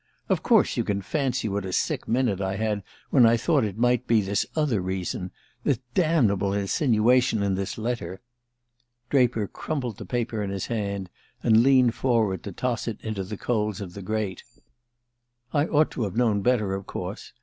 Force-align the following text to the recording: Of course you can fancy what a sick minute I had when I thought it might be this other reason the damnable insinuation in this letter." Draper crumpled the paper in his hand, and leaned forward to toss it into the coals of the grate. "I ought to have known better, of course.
Of 0.29 0.41
course 0.41 0.77
you 0.77 0.83
can 0.83 1.03
fancy 1.03 1.47
what 1.47 1.63
a 1.63 1.71
sick 1.71 2.07
minute 2.07 2.41
I 2.41 2.55
had 2.55 2.81
when 3.11 3.23
I 3.23 3.37
thought 3.37 3.63
it 3.63 3.77
might 3.77 4.07
be 4.07 4.19
this 4.19 4.47
other 4.55 4.81
reason 4.81 5.29
the 5.63 5.77
damnable 5.93 6.53
insinuation 6.53 7.43
in 7.43 7.53
this 7.53 7.77
letter." 7.77 8.19
Draper 9.11 9.47
crumpled 9.47 9.97
the 9.97 10.05
paper 10.07 10.41
in 10.41 10.49
his 10.49 10.65
hand, 10.65 11.11
and 11.43 11.61
leaned 11.61 11.93
forward 11.93 12.41
to 12.45 12.51
toss 12.51 12.87
it 12.87 12.99
into 13.01 13.23
the 13.23 13.37
coals 13.37 13.79
of 13.79 13.93
the 13.93 14.01
grate. 14.01 14.41
"I 15.53 15.67
ought 15.67 15.91
to 15.91 16.05
have 16.05 16.15
known 16.17 16.41
better, 16.41 16.73
of 16.73 16.87
course. 16.87 17.31